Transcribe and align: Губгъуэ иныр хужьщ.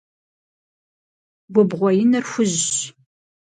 Губгъуэ 1.53 1.91
иныр 2.03 2.25
хужьщ. 2.31 2.67